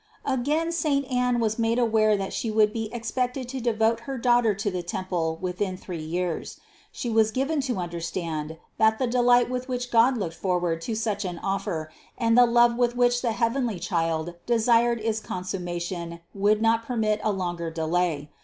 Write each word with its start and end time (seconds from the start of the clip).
Again 0.25 0.71
saint 0.71 1.05
Anne 1.11 1.39
was 1.39 1.59
made 1.59 1.77
aware 1.77 2.17
that 2.17 2.33
she 2.33 2.49
would 2.49 2.73
be 2.73 2.91
expected 2.91 3.47
to 3.49 3.61
de 3.61 3.71
vote 3.71 3.99
her 3.99 4.17
Daughter 4.17 4.55
to 4.55 4.71
the 4.71 4.81
temple 4.81 5.37
within 5.39 5.77
three 5.77 6.01
years; 6.03 6.59
she 6.91 7.07
was 7.07 7.29
given 7.29 7.61
to 7.61 7.77
understand 7.77 8.57
that 8.79 8.97
the 8.97 9.05
delight 9.05 9.47
with 9.47 9.69
which 9.69 9.91
God 9.91 10.17
looked 10.17 10.33
forward 10.33 10.81
to 10.81 10.95
such 10.95 11.23
an 11.23 11.37
offer, 11.37 11.91
and 12.17 12.35
the 12.35 12.47
love 12.47 12.77
with 12.77 12.95
which 12.95 13.21
the 13.21 13.33
heavenly 13.33 13.77
Child 13.79 14.33
desired 14.47 14.99
its 15.01 15.19
consummation 15.19 16.21
would 16.33 16.63
not 16.63 16.83
permit 16.83 17.21
a 17.23 17.31
longer 17.31 17.69
delay. 17.69 18.31